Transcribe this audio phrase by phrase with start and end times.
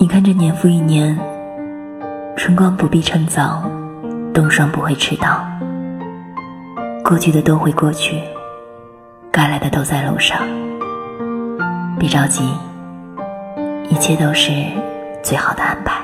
[0.00, 1.18] 你看这年复一年
[2.36, 3.68] 春光不必趁早
[4.32, 5.44] 冬霜不会迟到。
[7.02, 8.22] 过去的都会过去
[9.32, 10.38] 该来的都在路上。
[11.98, 12.48] 别着急
[13.88, 14.52] 一切都是
[15.20, 16.00] 最好的安排。